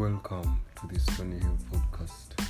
[0.00, 2.48] Welcome to the Stony Hill podcast,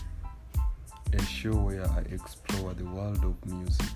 [1.13, 3.91] a show where I explore the world of music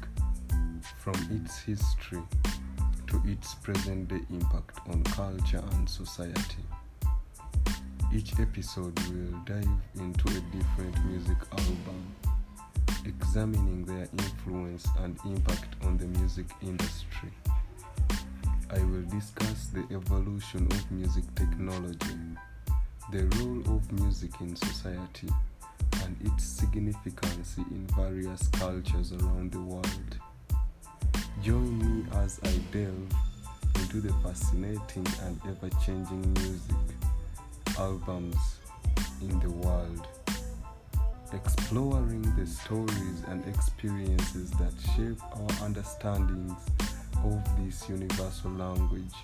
[0.98, 2.20] from its history
[3.06, 6.64] to its present day impact on culture and society.
[8.12, 9.68] Each episode will dive
[10.00, 12.12] into a different music album,
[13.06, 17.30] examining their influence and impact on the music industry.
[18.68, 22.16] I will discuss the evolution of music technology
[23.14, 25.28] the role of music in society
[26.02, 30.18] and its significance in various cultures around the world.
[31.40, 33.14] Join me as I delve
[33.76, 36.74] into the fascinating and ever changing music
[37.78, 38.56] albums
[39.20, 40.08] in the world,
[41.32, 46.58] exploring the stories and experiences that shape our understandings
[47.22, 49.14] of this universal language.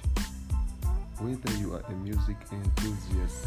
[1.21, 3.47] Whether you are a music enthusiast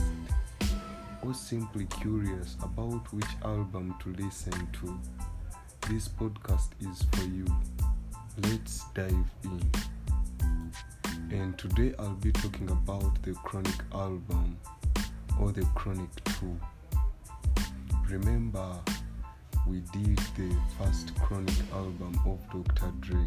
[1.24, 5.00] or simply curious about which album to listen to,
[5.90, 7.48] this podcast is for you.
[8.44, 9.72] Let's dive in.
[11.32, 14.56] And today I'll be talking about the Chronic album
[15.42, 16.56] or the Chronic 2.
[18.08, 18.78] Remember,
[19.68, 22.92] we did the first Chronic album of Dr.
[23.00, 23.26] Dre,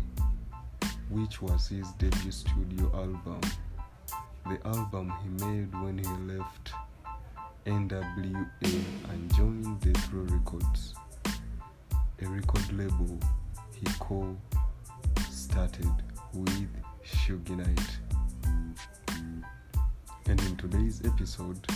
[1.11, 3.41] which was his debut studio album
[4.49, 6.71] the album he made when he left
[7.67, 8.47] NWA
[9.11, 10.95] and joined Death Row Records,
[12.23, 13.19] a record label
[13.75, 14.37] he co
[15.31, 15.91] started
[16.33, 16.69] with
[17.05, 17.99] Suge Knight.
[20.29, 21.67] And in today's episode,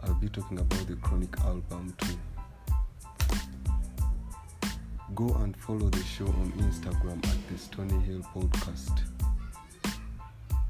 [0.00, 2.18] I'll be talking about the Chronic album too.
[5.14, 9.17] Go and follow the show on Instagram at the Stony Hill Podcast.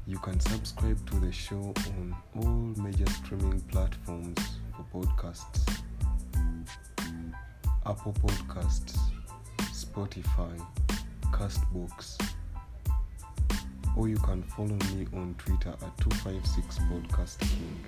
[0.07, 4.39] You can subscribe to the show on all major streaming platforms
[4.75, 5.81] for podcasts
[7.85, 8.99] Apple Podcasts,
[9.71, 10.51] Spotify,
[11.31, 12.19] Castbox,
[13.97, 17.79] or you can follow me on Twitter at 256 Podcast King.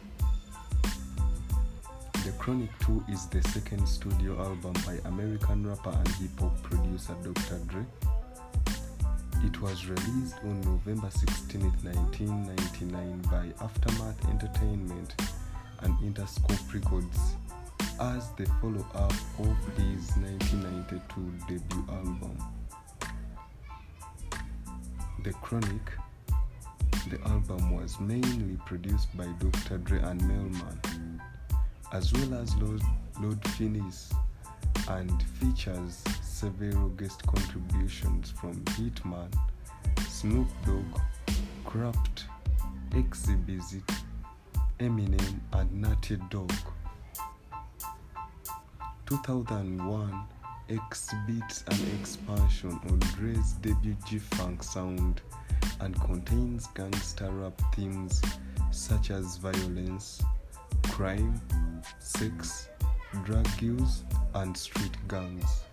[2.25, 7.15] The Chronic 2 is the second studio album by American rapper and hip hop producer
[7.23, 7.59] Dr.
[7.67, 7.85] Dre
[9.45, 15.15] it was released on November 16, 1999 by Aftermath Entertainment
[15.79, 17.35] and Interscope Records
[17.99, 22.37] as the follow up of his 1992 debut album.
[25.23, 25.91] The Chronic,
[27.09, 29.77] the album was mainly produced by Dr.
[29.79, 31.21] Dre and Mel-Man,
[31.91, 32.81] as well as Lord,
[33.19, 34.13] Lord Finesse,
[34.87, 36.03] and features
[36.41, 39.31] several guest contributions from Hittman,
[40.09, 40.99] Snoop Dogg,
[41.67, 42.23] Kurupt,
[42.89, 43.83] Xzibit,
[44.79, 46.51] Eminem, and Natty Dog.
[49.05, 50.19] 2001
[50.69, 55.21] exhibits an expansion on Dre's debut G-Funk sound
[55.81, 58.19] and contains gangster rap themes
[58.71, 60.23] such as violence,
[60.89, 61.39] crime,
[61.99, 62.67] sex,
[63.25, 64.01] drug use,
[64.33, 65.65] and street gangs.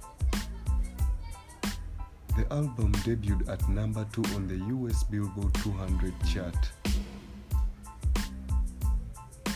[2.38, 6.70] The album debuted at number 2 on the US Billboard 200 chart,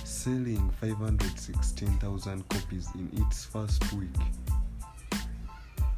[0.03, 4.11] selling 516,000 copies in its first week.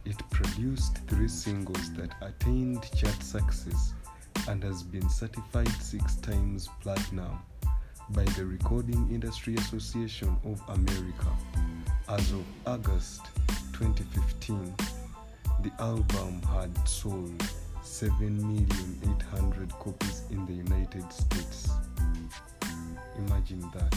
[0.05, 3.95] It produced three singles that attained chart success
[4.47, 7.39] and has been certified six times platinum
[8.11, 11.33] by the Recording Industry Association of America.
[12.11, 13.22] As of August
[13.72, 14.75] 2015,
[15.64, 17.42] the album had sold
[17.82, 21.70] 7,800,000 copies in the United States.
[23.16, 23.94] Imagine that.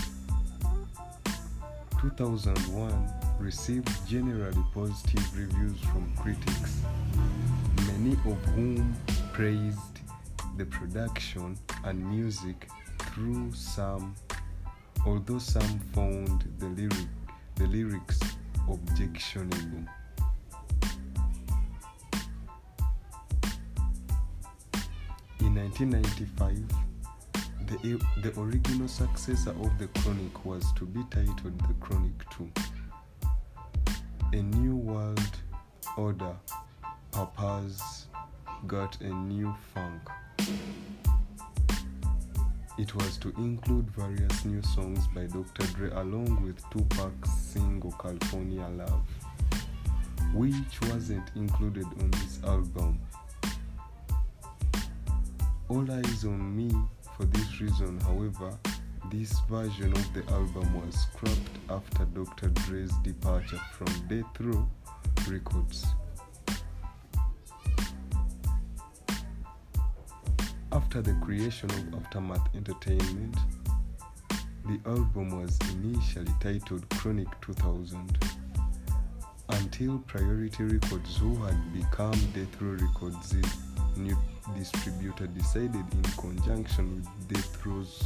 [2.00, 6.82] 2001 received generally positive reviews from critics,
[7.86, 8.96] many of whom
[9.34, 10.00] praised
[10.56, 12.70] the production and music
[13.00, 14.16] through some,
[15.06, 17.08] although some found the, lyric,
[17.56, 18.20] the lyrics
[18.70, 19.86] objectionable.
[25.68, 26.64] 1995,
[27.68, 32.50] the, the original successor of The Chronic was to be titled The Chronic 2.
[34.32, 35.20] A new world
[35.98, 36.34] order
[37.12, 38.06] Papa's
[38.66, 40.02] got a new funk.
[42.78, 45.68] It was to include various new songs by Dr.
[45.74, 49.06] Dre along with Tupac's single California Love,
[50.34, 53.00] which wasn't included on this album.
[55.70, 56.72] All Eyes on Me,
[57.16, 58.58] for this reason, however,
[59.10, 62.50] This version of the album was scrapped after Dr.
[62.50, 64.68] Dre's departure from Death Row
[65.30, 65.86] Records.
[70.74, 73.38] After the creation of Aftermath Entertainment,
[74.66, 78.18] the album was initially titled Chronic 2000
[79.50, 83.36] until Priority Records, who had become Death Row Records'
[83.96, 84.18] new
[84.56, 88.04] distributor, decided in conjunction with Death Row's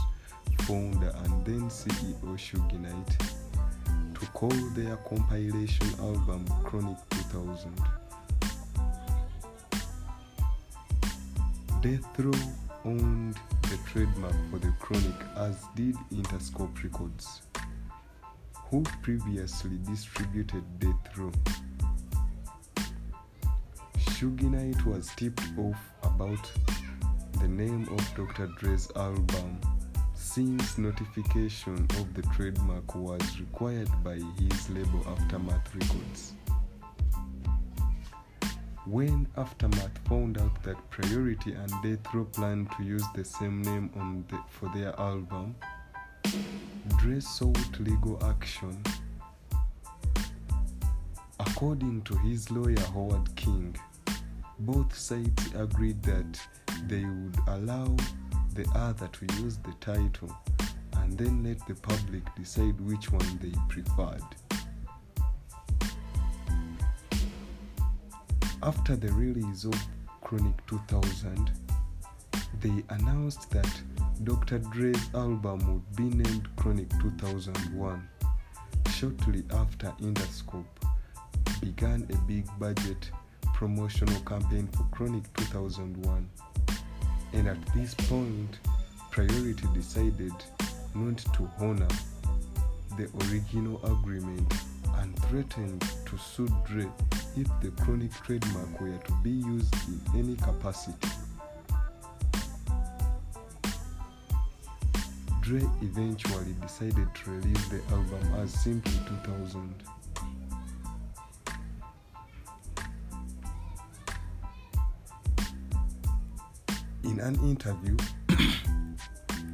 [0.62, 3.18] founder and then CEO Suge Knight
[4.20, 7.72] to call their compilation album Chronic 2000.
[11.82, 12.32] Death Row
[12.86, 17.42] owned the trademark for the Chronic as did Interscope Records,
[18.70, 21.32] who previously distributed Death Row.
[24.22, 26.52] Suge Knight was tipped off about
[27.40, 28.46] the name of Dr.
[28.56, 29.60] Dre's album
[30.14, 36.34] since notification of the trademark was required by his label Aftermath Records.
[38.86, 43.90] When Aftermath found out that Priority and Death Row planned to use the same name
[44.30, 45.56] the, for their album,
[47.00, 48.84] Dre sought legal action.
[51.40, 53.76] According to his lawyer Howard King,
[54.66, 56.40] both sides agreed that
[56.88, 57.96] they would allow
[58.54, 60.36] the other to use the title
[60.98, 64.22] and then let the public decide which one they preferred.
[68.64, 69.74] After the release of
[70.22, 71.52] Chronic 2000,
[72.62, 73.82] they announced that
[74.24, 74.60] Dr.
[74.60, 78.08] Dre's album would be named Chronic 2001.
[78.94, 80.66] Shortly after Interscope
[81.60, 83.10] began a big budget
[83.62, 86.28] promotional campaign for Chronic 2001.
[87.34, 88.58] And at this point,
[89.12, 90.34] Priority decided
[90.96, 91.88] not to honor
[92.98, 94.52] the original agreement
[94.96, 96.88] and threatened to sue Dre
[97.38, 101.10] if the Chronic trademark were to be used in any capacity.
[105.42, 108.92] Dre eventually decided to release the album as Simply
[109.24, 110.01] 2000.
[117.12, 117.98] In an interview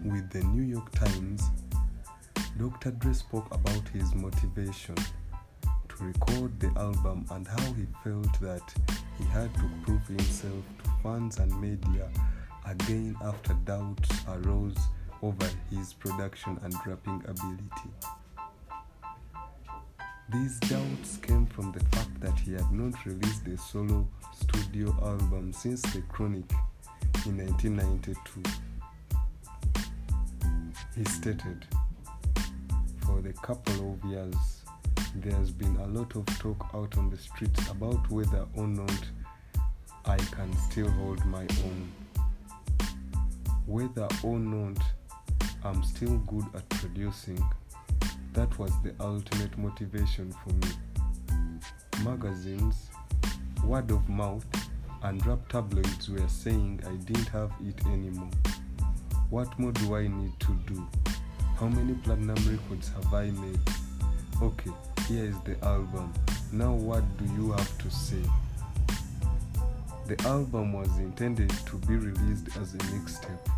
[0.06, 1.42] with the New York Times,
[2.60, 2.92] Dr.
[2.92, 4.94] Dre spoke about his motivation
[5.64, 8.62] to record the album and how he felt that
[9.18, 12.08] he had to prove himself to fans and media
[12.68, 14.78] again after doubts arose
[15.24, 17.90] over his production and rapping ability.
[20.32, 25.54] These doubts came from the fact that he had not released a solo studio album
[25.54, 26.52] since The Chronic
[27.26, 28.44] in 1992.
[30.96, 31.66] He stated,
[33.06, 34.36] For the couple of years,
[35.16, 39.02] there's been a lot of talk out on the streets about whether or not
[40.06, 41.92] I can still hold my own.
[43.66, 44.78] Whether or not
[45.64, 47.44] I'm still good at producing,
[48.34, 50.70] that was the ultimate motivation for me.
[52.04, 52.90] Magazines,
[53.64, 54.46] word of mouth,
[55.04, 58.30] and rap tabloids were saying I didn't have it anymore.
[59.30, 60.88] What more do I need to do?
[61.60, 63.60] How many platinum records have I made?
[64.42, 64.72] Okay,
[65.08, 66.14] here is the album.
[66.52, 68.22] Now, what do you have to say?
[70.08, 73.50] The album was intended to be released as a mixtape,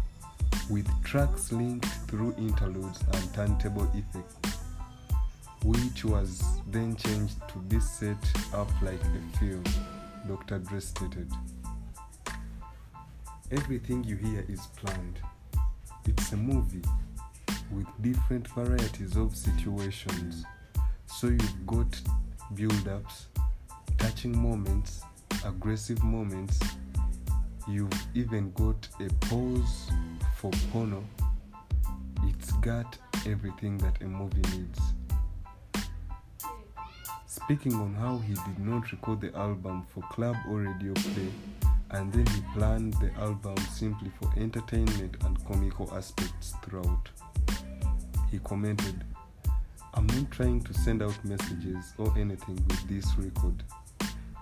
[0.70, 4.58] with tracks linked through interludes and turntable effects,
[5.64, 6.42] which was
[6.72, 8.18] then changed to be set
[8.54, 9.64] up like a film.
[10.28, 10.60] Dr.
[10.60, 11.32] Dre stated.
[13.52, 15.20] Everything you hear is planned.
[16.06, 16.84] It's a movie
[17.72, 20.46] with different varieties of situations.
[21.06, 22.00] So you've got
[22.54, 23.28] build ups,
[23.98, 25.02] touching moments,
[25.46, 26.60] aggressive moments.
[27.68, 29.92] You've even got a pause
[30.38, 31.04] for porno.
[32.24, 34.80] It's got everything that a movie needs.
[37.50, 41.30] Speaking on how he did not record the album for club or radio play,
[41.90, 47.10] and then he planned the album simply for entertainment and comical aspects throughout.
[48.30, 49.04] He commented,
[49.96, 53.64] I'm not trying to send out messages or anything with this record.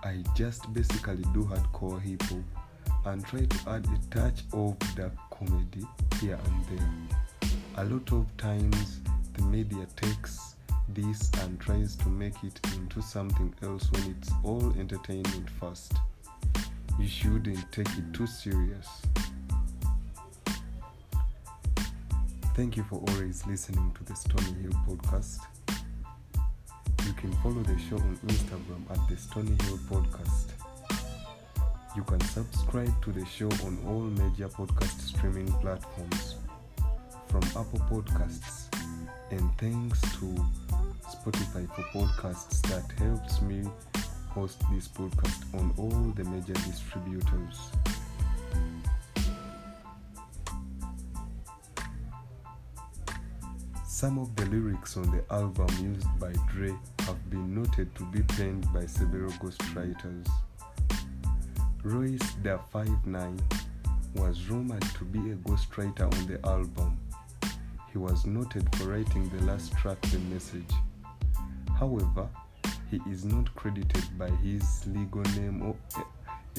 [0.04, 5.14] I just basically do hardcore hip hop and try to add a touch of dark
[5.30, 5.86] comedy
[6.20, 7.50] here and there.
[7.78, 9.00] A lot of times,
[9.32, 10.56] the media takes
[10.94, 15.92] this and tries to make it into something else when it's all entertainment first.
[16.98, 18.88] You shouldn't take it too serious.
[22.54, 25.38] Thank you for always listening to the Stony Hill podcast.
[27.06, 30.52] You can follow the show on Instagram at the Stony Hill podcast.
[31.94, 36.34] You can subscribe to the show on all major podcast streaming platforms
[37.28, 38.66] from Apple Podcasts
[39.30, 40.34] and thanks to
[41.28, 43.62] Spotify for podcasts that helps me
[44.28, 47.70] host this podcast on all the major distributors.
[53.86, 58.22] Some of the lyrics on the album used by Dre have been noted to be
[58.22, 60.26] penned by several ghostwriters.
[61.82, 63.38] Royce da 59
[64.14, 66.98] was rumored to be a ghostwriter on the album.
[67.92, 70.72] He was noted for writing the last track, The Message.
[71.78, 72.28] However,
[72.90, 75.76] he is not credited by his legal name or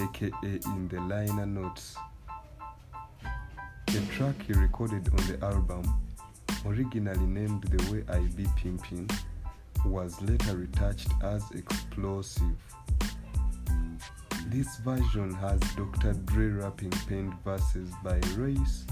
[0.02, 1.98] aka in the liner notes.
[3.88, 5.84] The track he recorded on the album
[6.66, 9.10] originally named The Way I Be Pimpin',
[9.86, 12.56] was later retouched as Explosive.
[14.48, 16.14] This version has Dr.
[16.14, 18.86] Dre rapping penned verses by Royce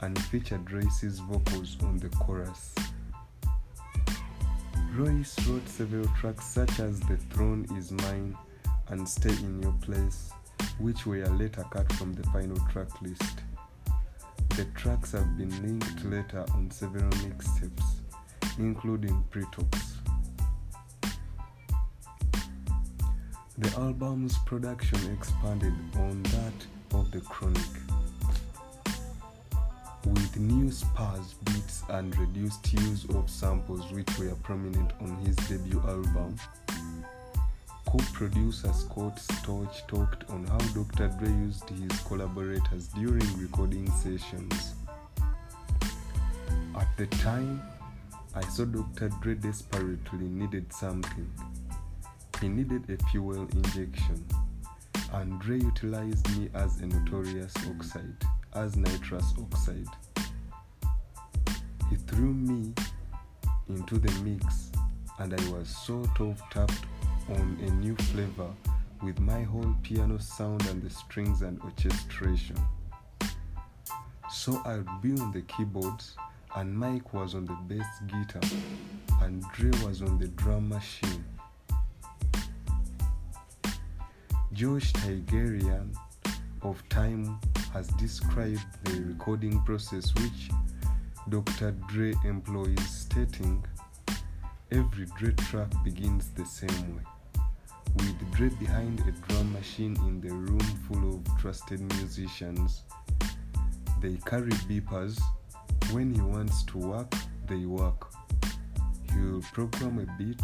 [0.00, 2.74] and featured Royce's vocals on the chorus.
[4.94, 8.36] Royce wrote several tracks such as The Throne Is Mine
[8.88, 10.32] and Stay in Your Place,
[10.78, 13.40] which were later cut from the final track list.
[14.50, 18.00] The tracks have been linked later on several mixtapes,
[18.58, 19.94] including Pre-Talks.
[23.56, 26.66] The album's production expanded on that
[26.98, 27.62] of The Chronic,
[30.06, 35.80] with new sparse beats and reduced use of samples which were prominent on his debut
[35.86, 36.36] album.
[37.86, 41.08] Co-producer Scott Storch talked on how Dr.
[41.18, 44.74] Dre used his collaborators during recording sessions.
[46.74, 47.62] At the time,
[48.34, 49.10] I saw Dr.
[49.20, 51.30] Dre desperately needed something.
[52.40, 54.24] He needed a fuel injection,
[55.12, 58.16] and Dre utilized me as a notorious oxide,
[58.54, 59.88] as nitrous oxide.
[61.90, 62.72] He threw me
[63.68, 64.70] into the mix,
[65.18, 66.84] and I was sort of tapped
[67.28, 68.50] on a new flavor
[69.02, 72.56] with my whole piano sound and the strings and orchestration.
[74.30, 76.16] So I'd be on the keyboards,
[76.56, 78.42] and Mike was on the bass guitar,
[79.22, 81.24] and Dre was on the drum machine.
[84.52, 85.96] Josh Tyrangiel
[86.62, 87.40] of Time
[87.72, 90.50] has described the recording process which
[91.28, 91.72] Dr.
[91.88, 93.64] Dre employs, stating,
[94.70, 97.02] Every Dre track begins the same way
[97.96, 102.82] with Dre behind a drum machine in the room full of trusted musicians.
[104.00, 105.20] They carry beepers.
[105.90, 107.12] When he wants to work,
[107.46, 108.12] they work.
[109.12, 110.40] He will program a beat,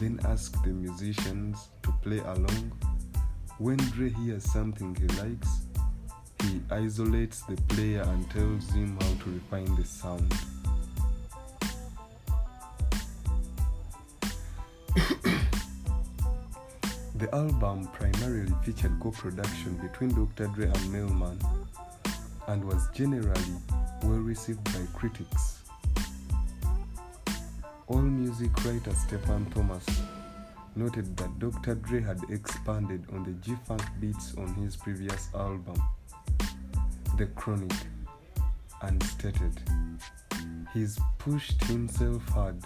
[0.00, 2.72] then ask the musicians to play along.
[3.58, 5.65] When Dre hears something he likes,
[6.42, 10.34] he isolates the player and tells him how to refine the sound.
[17.16, 20.48] The album primarily featured co-production between Dr.
[20.48, 21.38] Dre and Mel-Man
[22.46, 23.56] and was generally
[24.02, 25.60] well received by critics.
[27.88, 29.86] All music writer Stephen Thomas
[30.74, 31.76] noted that Dr.
[31.76, 35.80] Dre had expanded on the G-Funk beats on his previous album,
[37.16, 37.72] The Chronic,
[38.82, 39.58] and stated,
[40.74, 42.62] He's pushed himself hard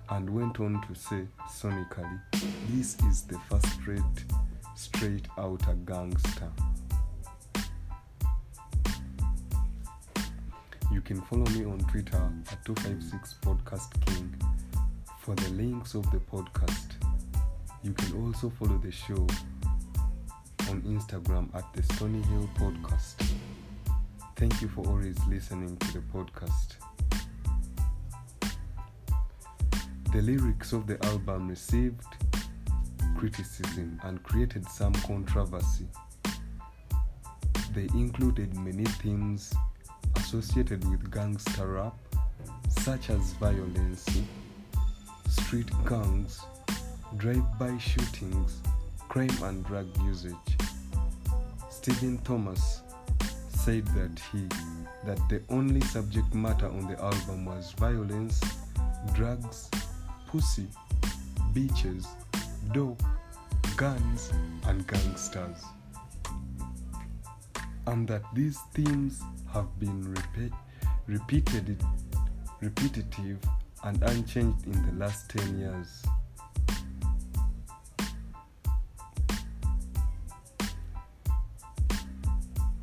[0.09, 2.19] And went on to say, sonically,
[2.69, 4.25] this is the first rate
[4.75, 6.51] straight outer gangster.
[10.91, 12.21] You can follow me on Twitter
[12.51, 14.35] at 256 Podcast King
[15.19, 16.91] for the links of the podcast.
[17.81, 19.25] You can also follow the show
[20.69, 23.25] on Instagram at the Stony Hill Podcast.
[24.35, 26.75] Thank you for always listening to the podcast.
[30.11, 32.03] The lyrics of the album received
[33.17, 35.87] criticism and created some controversy.
[37.73, 39.53] They included many themes
[40.33, 41.93] associated with gangster rap,
[42.69, 44.05] such as violence,
[45.27, 46.39] street gangs,
[47.17, 48.61] drive-by shootings,
[49.09, 50.33] crime and drug usage.
[51.69, 52.81] Stephen Thomas
[53.49, 54.47] said that he
[55.05, 58.39] that the only subject matter on the album was violence,
[59.13, 59.69] drugs,
[60.27, 60.67] pussy,
[61.53, 62.07] beaches,
[62.71, 63.03] dope,
[63.75, 64.31] guns,
[64.67, 65.61] and gangsters.
[67.87, 69.21] And that these themes
[69.53, 70.53] have been repeat,
[71.07, 71.83] repeated,
[72.61, 73.39] repetitive
[73.83, 76.03] and unchanged in the last 10 years.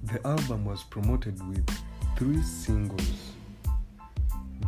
[0.05, 1.69] The album was promoted with
[2.17, 3.33] three singles.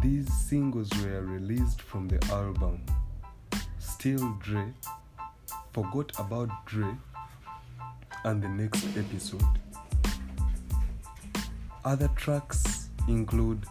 [0.03, 2.85] These singles were released from the album
[3.79, 4.67] Still Dre,
[5.73, 6.95] Forgot About Dre,
[8.25, 9.60] and the next episode.
[11.91, 13.65] Other tracks include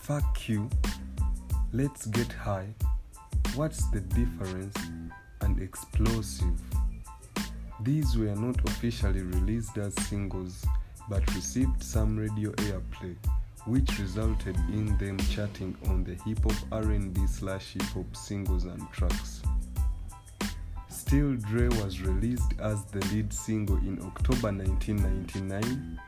[0.00, 0.68] Fuck You,
[1.72, 2.74] Let's Get High,
[3.54, 4.76] What's the Difference,
[5.40, 6.60] and Explosive.
[7.80, 10.62] These were not officially released as singles
[11.08, 13.16] but received some radio airplay,
[13.64, 18.82] which resulted in them charting on the hip hop R&B slash hip hop singles and
[18.92, 19.40] tracks.
[20.90, 25.98] Still Dre was released as the lead single in October 1999.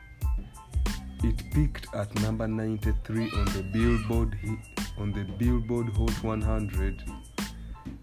[1.23, 4.35] It peaked at number 93 on the Billboard
[4.97, 7.03] on the Billboard Hot 100,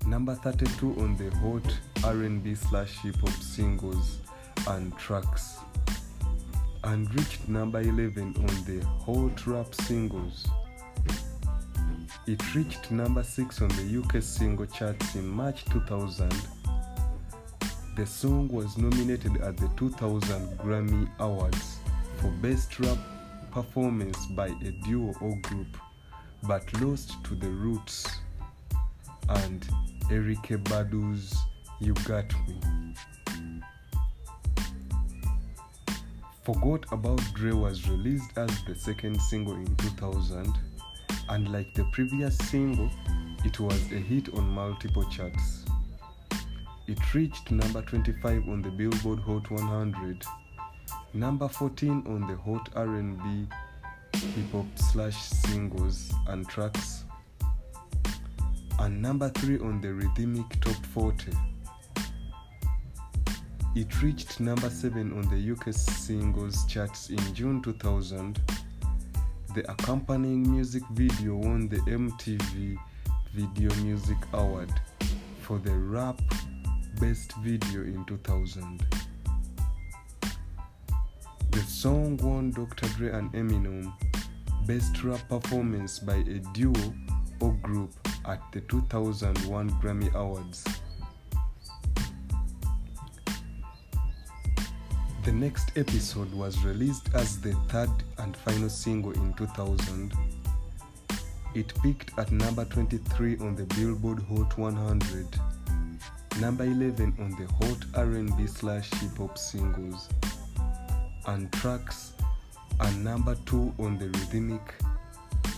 [0.06, 4.18] number 32 on the Hot R&B slash hip hop singles
[4.68, 5.58] and tracks
[6.84, 10.46] and reached number 11 on the Hot Rap Singles.
[12.28, 16.32] It reached number 6 on the UK single charts in March 2000.
[17.96, 21.77] The song was nominated at the 2000 Grammy Awards
[22.18, 22.98] for Best Rap
[23.52, 25.76] Performance by a Duo or Group,
[26.42, 28.06] but lost to The Roots
[29.28, 29.66] and
[30.10, 31.36] Erykah Badu's
[31.80, 32.60] You Got Me.
[36.44, 40.52] Forgot About Dre was released as the second single in 2000,
[41.28, 42.90] and like the previous single,
[43.44, 45.64] it was a hit on multiple charts.
[46.86, 50.24] It reached number 25 on the Billboard Hot 100,
[51.14, 53.48] number 14 on the Hot R&B
[54.14, 57.04] hip hop slash singles and tracks,
[58.80, 61.32] and number 3 on the Rhythmic Top 40.
[63.74, 68.40] It reached number 7 on the UK singles charts in June 2000.
[69.54, 72.76] The accompanying music video won the MTV
[73.34, 74.72] Video Music Award
[75.42, 76.20] for the rap
[77.00, 79.07] best video in 2000.
[81.58, 82.86] The song won Dr.
[82.90, 83.92] Dre and Eminem
[84.68, 86.94] Best Rap Performance by a Duo
[87.40, 87.90] or Group
[88.26, 90.64] at the 2001 Grammy Awards.
[95.24, 100.12] The next episode was released as the third and final single in 2000.
[101.56, 105.26] It peaked at number 23 on the Billboard Hot 100,
[106.40, 110.08] number 11 on the Hot R&B slash hip hop singles
[111.28, 112.12] and tracks,
[112.80, 114.74] are number 2 on the Rhythmic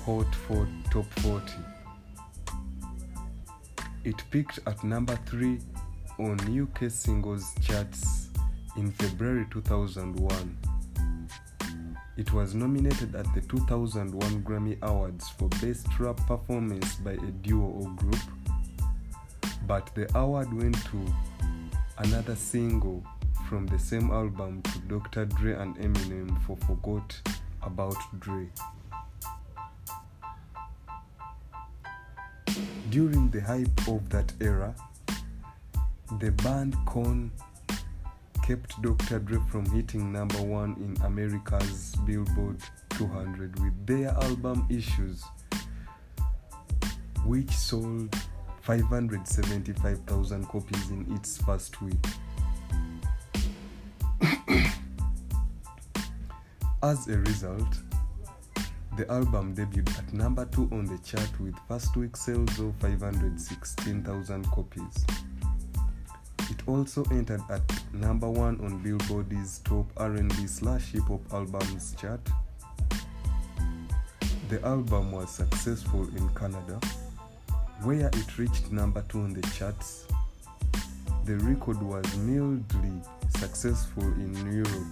[0.04, 1.52] Hot 4 Top 40.
[4.02, 5.60] It peaked at number 3
[6.18, 8.30] on UK singles charts
[8.76, 10.58] in February 2001.
[12.16, 17.66] It was nominated at the 2001 Grammy Awards for Best Rap Performance by a Duo
[17.66, 18.20] or Group,
[19.68, 21.06] but the award went to
[21.98, 23.04] another single
[23.50, 25.24] from the same album to Dr.
[25.24, 27.20] Dre and Eminem for Forgot
[27.64, 28.46] About Dre.
[32.90, 34.72] During the hype of that era,
[36.20, 37.32] the band Korn
[38.46, 39.18] kept Dr.
[39.18, 42.58] Dre from hitting number one in America's Billboard
[42.90, 45.24] 200 with their album Issues,
[47.26, 48.14] which sold
[48.60, 52.06] 575,000 copies in its first week.
[56.82, 57.78] As a result,
[58.96, 64.44] the album debuted at number 2 on the chart with first week sales of 516,000
[64.50, 65.06] copies.
[66.50, 67.62] It also entered at
[67.94, 72.20] number 1 on Billboard's top R&B slash hip hop albums chart.
[74.48, 76.80] The album was successful in Canada,
[77.84, 80.06] where it reached number 2 on the charts.
[81.30, 83.00] The record was mildly
[83.38, 84.88] successful in Europe,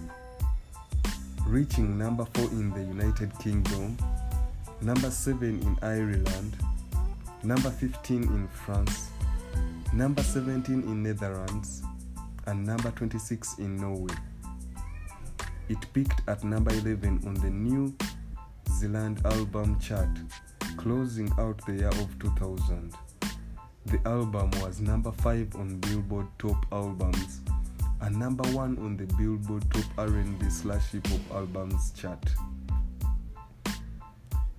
[1.45, 3.97] reaching number 4 in the United Kingdom,
[4.79, 6.55] number 7 in Ireland,
[7.43, 9.09] number 15 in France,
[9.91, 11.83] number 17 in Netherlands,
[12.45, 14.15] and number 26 in Norway.
[15.67, 17.93] It peaked at number 11 on the New
[18.77, 20.17] Zealand album chart,
[20.77, 22.93] closing out the year of 2000.
[23.85, 27.39] The album was number 5 on Billboard Top Albums
[28.01, 32.23] and number 1 on the Billboard Top R&B slash Hip Hop Albums chart.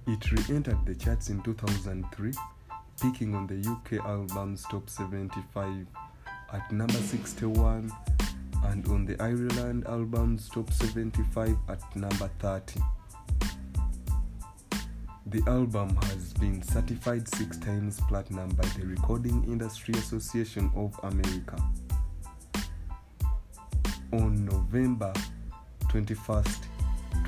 [0.06, 2.33] It re-entered the charts in 2003,
[3.00, 5.87] peaking on the UK Albums Top 75
[6.52, 7.92] at number 61
[8.64, 12.80] and on the Ireland Albums Top 75 at number 30.
[15.31, 21.57] The album has been certified six times platinum by the Recording Industry Association of America.
[24.12, 25.12] On November
[25.85, 26.64] 21st,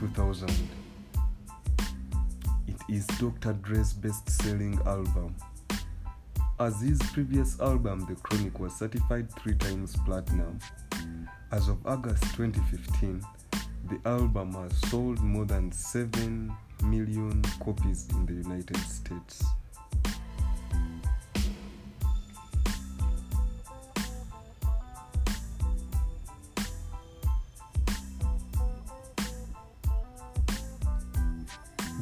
[0.01, 0.51] 2000,
[2.67, 3.53] it is Dr.
[3.53, 5.37] Dre's best selling album.
[6.59, 10.59] As his previous album, The Chronic, was certified three times platinum.
[11.53, 13.25] As of August 2015,
[13.89, 16.53] the album has sold more than 7
[16.85, 19.45] million copies in the United States.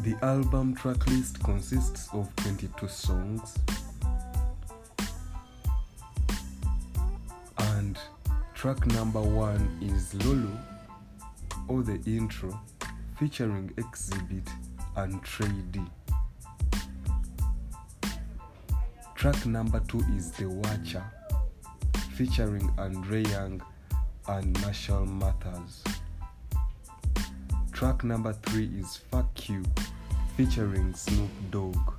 [0.03, 3.55] The album tracklist consists of 22 songs
[7.59, 7.99] and
[8.55, 10.57] track number 1 is Lulu
[11.71, 12.61] or the intro
[13.17, 14.49] featuring Xzibit
[14.97, 15.81] and Tray Deee
[19.15, 21.05] Track number 2 is The Watcher
[22.17, 23.63] featuring Andre Young
[24.27, 25.85] and Marshall Mathers.
[27.73, 29.63] Track number 3 is Fuck You
[30.37, 31.93] featuring Snoop Dogg.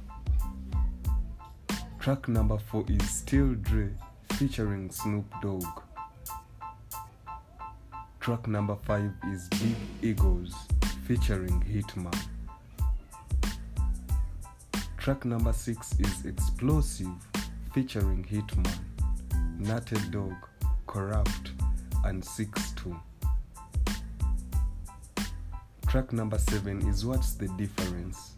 [1.99, 3.89] Track number 4 is Still Dre
[4.33, 5.83] featuring Snoop Dogg.
[8.21, 10.53] Track number 5 is Big Eagles
[11.07, 12.15] featuring Hittman.
[14.99, 17.09] Track number 6 is Explosive
[17.73, 18.77] featuring Hittman,
[19.59, 20.35] Natted Dog,
[20.87, 21.49] Kurupt,
[22.05, 22.95] and 6-2.
[25.87, 28.35] Track number 7 is What's the Difference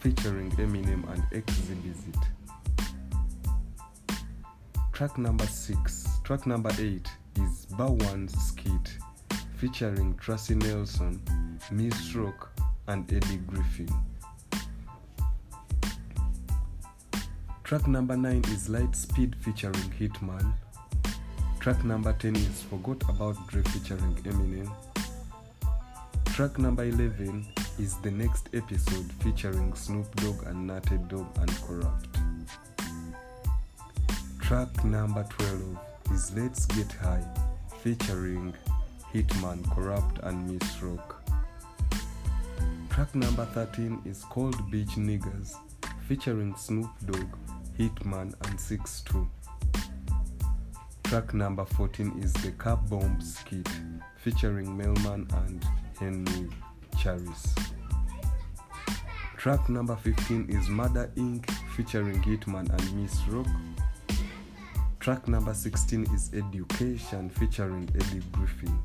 [0.00, 2.24] featuring Eminem and Xzibit.
[4.92, 8.98] Track number 6, track number 8 is Bow1's Skit
[9.60, 11.20] featuring Tracy Nelson,
[11.70, 12.50] Miss Rock,
[12.88, 13.90] and Eddie Griffin.
[17.62, 20.54] Track number 9 is Light Speed featuring Hittman.
[21.60, 24.72] Track number 10 is Forgot About Dre featuring Eminem.
[26.24, 27.46] Track number 11
[27.78, 32.06] is The Next Episode featuring Snoop Dogg and Natty Dog and Kurupt.
[34.40, 35.78] Track number 12
[36.14, 37.26] is Let's Get High
[37.82, 38.54] featuring
[39.12, 41.22] Hittman, Kurupt, and Miss Rock.
[42.90, 45.54] Track number 13 is called Beach Niggas
[46.06, 47.36] featuring Snoop Dogg,
[47.78, 49.26] Hittman, and 6-2.
[51.04, 53.68] Track number 14 is The Cap Bomb Skit
[54.16, 55.64] featuring Mel-Man and
[55.98, 56.48] Henry
[56.98, 57.54] Charis.
[59.36, 61.50] Track number 15 is Mother Inc.
[61.74, 63.46] featuring Hittman and Miss Rock.
[65.00, 68.78] Track number 16 is Education featuring Eddie Griffin.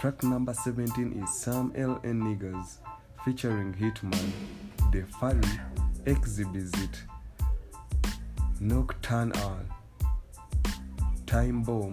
[0.00, 2.00] Track number 17 is Sam L.
[2.04, 2.78] and Niggas
[3.22, 4.30] featuring Hittman,
[4.92, 5.42] The Furry,
[6.06, 6.96] Xzibit,
[8.60, 9.58] Knoc-turn'al,
[11.26, 11.92] Time Bomb,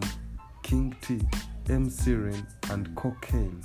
[0.64, 1.20] King T,
[1.70, 3.62] MC Ren, and Kokane.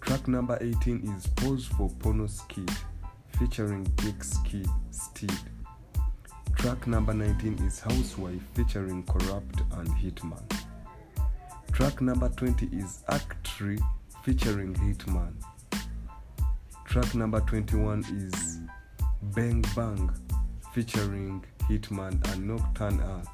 [0.00, 2.72] Track number 18 is Pose for Porno Skid
[3.38, 5.30] featuring Dick Skid Steed.
[6.56, 10.59] Track number 19 is Housewife featuring Kurupt and Hittman.
[11.72, 13.78] Track number 20 is Act 3
[14.22, 15.32] featuring Hittman.
[16.84, 18.58] Track number 21 is
[19.34, 20.10] Bang Bang
[20.74, 23.26] featuring Hittman and Knoc-turn'al.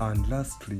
[0.00, 0.78] And lastly,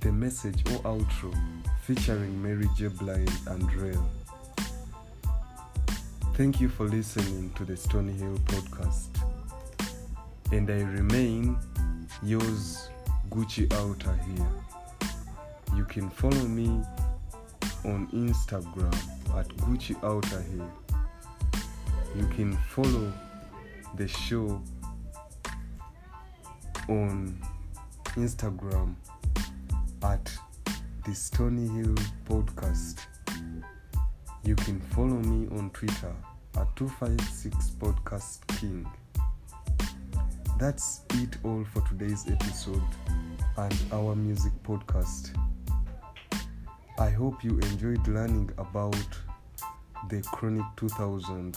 [0.00, 1.34] The Message or Outro
[1.82, 2.88] featuring Mary J.
[2.88, 4.10] Blige and Rail.
[6.34, 9.08] Thank you for listening to the Stony Hill podcast.
[10.52, 11.56] And I remain
[12.22, 12.88] yours,
[13.30, 14.59] Gucci Outer here.
[15.80, 16.66] You can follow me
[17.86, 18.94] on Instagram
[19.34, 20.70] at Gucci Outer here.
[22.14, 23.10] You can follow
[23.94, 24.60] the show
[26.90, 27.40] on
[28.08, 28.94] Instagram
[30.02, 30.30] at
[31.06, 31.94] the Stony Hill
[32.28, 32.98] Podcast.
[34.44, 36.14] You can follow me on Twitter
[36.58, 38.86] at 256 Podcast King.
[40.58, 42.82] That's it all for today's episode
[43.56, 45.34] and our music podcast.
[47.08, 48.94] Hope you enjoyed learning about
[50.10, 51.56] the Chronic 2000.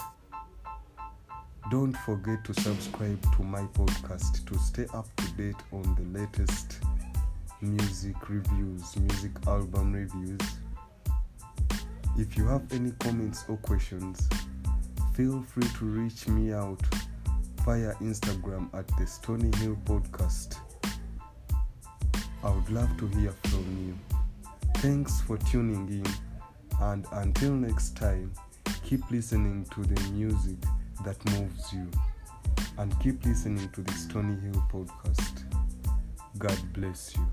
[1.70, 6.78] Don't forget to subscribe to my podcast to stay up to date on the latest
[7.60, 10.40] music reviews, music album reviews.
[12.18, 14.30] If you have any comments or questions,
[15.14, 16.82] feel free to reach me out
[17.66, 20.58] via Instagram at the Stony Hill Podcast.
[22.44, 24.13] I would love to hear from you.
[24.84, 26.06] Thanks for tuning in,
[26.82, 28.34] and until next time,
[28.84, 30.58] keep listening to the music
[31.06, 31.90] that moves you,
[32.78, 35.46] and keep listening to the Stony Hill Podcast.
[36.38, 37.26] God bless you.